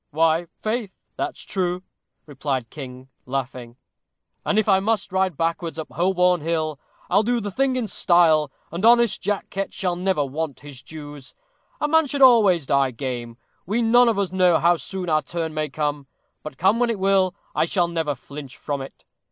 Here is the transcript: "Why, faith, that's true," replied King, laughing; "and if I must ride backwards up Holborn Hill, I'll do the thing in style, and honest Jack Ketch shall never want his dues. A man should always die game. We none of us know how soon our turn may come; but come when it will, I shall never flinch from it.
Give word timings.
"Why, 0.09 0.47
faith, 0.63 0.89
that's 1.15 1.43
true," 1.43 1.83
replied 2.25 2.71
King, 2.71 3.09
laughing; 3.27 3.75
"and 4.43 4.57
if 4.57 4.67
I 4.67 4.79
must 4.79 5.13
ride 5.13 5.37
backwards 5.37 5.77
up 5.77 5.89
Holborn 5.91 6.41
Hill, 6.41 6.79
I'll 7.07 7.21
do 7.21 7.39
the 7.39 7.51
thing 7.51 7.75
in 7.75 7.85
style, 7.85 8.51
and 8.71 8.83
honest 8.83 9.21
Jack 9.21 9.51
Ketch 9.51 9.73
shall 9.73 9.95
never 9.95 10.25
want 10.25 10.61
his 10.61 10.81
dues. 10.81 11.35
A 11.79 11.87
man 11.87 12.07
should 12.07 12.23
always 12.23 12.65
die 12.65 12.89
game. 12.89 13.37
We 13.67 13.83
none 13.83 14.09
of 14.09 14.17
us 14.17 14.31
know 14.31 14.57
how 14.57 14.77
soon 14.77 15.07
our 15.07 15.21
turn 15.21 15.53
may 15.53 15.69
come; 15.69 16.07
but 16.41 16.57
come 16.57 16.79
when 16.79 16.89
it 16.89 16.97
will, 16.97 17.35
I 17.53 17.65
shall 17.65 17.87
never 17.87 18.15
flinch 18.15 18.57
from 18.57 18.81
it. 18.81 19.05